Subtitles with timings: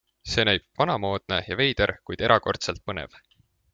[0.29, 3.21] See näib vanamoodne ja veider, kuid erakordselt põnev!